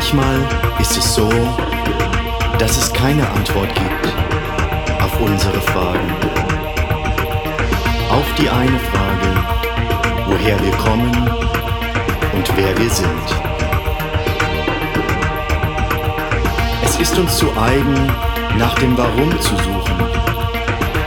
[0.00, 0.38] Manchmal
[0.78, 1.28] ist es so,
[2.56, 4.14] dass es keine Antwort gibt
[5.02, 6.12] auf unsere Fragen.
[8.08, 9.28] Auf die eine Frage,
[10.28, 11.10] woher wir kommen
[12.32, 13.26] und wer wir sind.
[16.84, 18.12] Es ist uns zu eigen,
[18.56, 19.98] nach dem Warum zu suchen,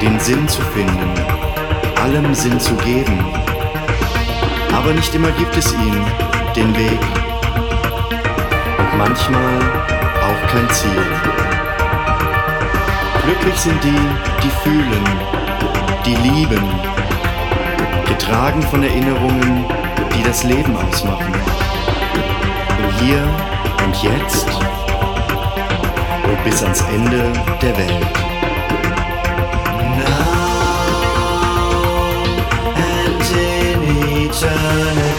[0.00, 1.14] den Sinn zu finden,
[2.02, 3.24] allem Sinn zu geben.
[4.74, 6.04] Aber nicht immer gibt es ihn,
[6.56, 6.98] den Weg
[8.96, 9.58] manchmal
[10.22, 11.04] auch kein Ziel.
[13.24, 14.08] Glücklich sind die,
[14.42, 15.04] die fühlen,
[16.04, 16.64] die lieben,
[18.06, 19.64] getragen von Erinnerungen,
[20.14, 21.32] die das Leben ausmachen.
[22.78, 23.22] Im Hier
[23.84, 24.48] und Jetzt
[26.24, 28.06] und bis ans Ende der Welt.
[29.96, 30.32] Now
[32.76, 35.11] and in eternity.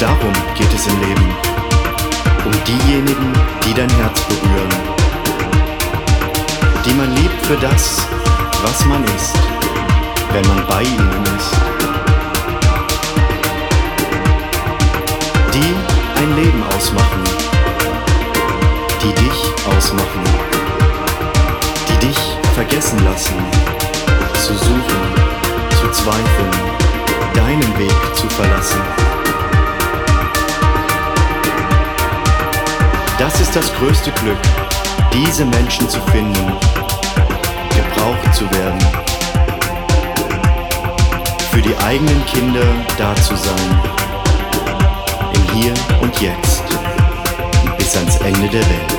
[0.00, 1.34] Darum geht es im Leben.
[2.44, 3.32] Um diejenigen,
[3.64, 4.68] die dein Herz berühren.
[6.84, 8.06] Die man liebt für das,
[8.62, 9.38] was man ist,
[10.32, 11.52] wenn man bei ihnen ist.
[15.54, 15.74] Die
[16.20, 17.24] ein Leben ausmachen.
[19.02, 20.24] Die dich ausmachen.
[21.88, 22.18] Die dich
[22.54, 23.36] vergessen lassen.
[24.44, 25.02] Zu suchen,
[25.80, 26.74] zu zweifeln
[27.34, 29.03] deinen Weg zu verlassen.
[33.18, 34.38] Das ist das größte Glück,
[35.12, 36.52] diese Menschen zu finden,
[37.76, 38.80] gebraucht zu werden,
[41.52, 42.66] für die eigenen Kinder
[42.98, 43.82] da zu sein,
[45.34, 46.64] im Hier und Jetzt,
[47.78, 48.93] bis ans Ende der Welt.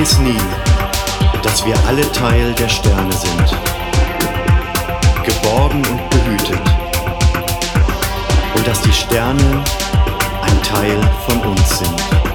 [0.00, 0.36] Vergiss nie,
[1.42, 3.56] dass wir alle Teil der Sterne sind,
[5.24, 6.60] geborgen und behütet,
[8.54, 9.62] und dass die Sterne
[10.42, 12.29] ein Teil von uns sind.